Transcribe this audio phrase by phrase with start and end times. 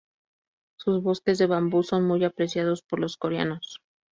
[0.77, 3.81] Sus bosques de bambú son muy apreciados por los coreanos.